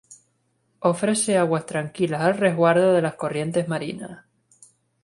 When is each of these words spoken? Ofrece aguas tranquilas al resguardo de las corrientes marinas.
Ofrece 0.79 1.37
aguas 1.37 1.67
tranquilas 1.67 2.21
al 2.21 2.35
resguardo 2.35 2.91
de 2.93 3.03
las 3.03 3.13
corrientes 3.13 3.67
marinas. 3.67 4.25